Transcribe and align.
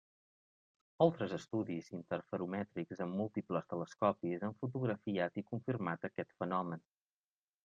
Altres 1.05 1.35
estudis 1.35 1.89
interferomètrics 1.97 3.03
amb 3.05 3.17
múltiples 3.19 3.69
telescopis 3.75 4.47
han 4.49 4.57
fotografiat 4.65 5.39
i 5.43 5.47
confirmat 5.53 6.11
aquest 6.11 6.39
fenomen. 6.43 6.87